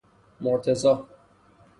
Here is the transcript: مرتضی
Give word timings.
مرتضی 0.41 0.97